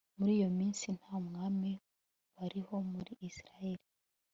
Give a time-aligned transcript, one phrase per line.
[0.17, 1.71] muri iyo minsi, nta mwami
[2.37, 3.85] wariho muri israheli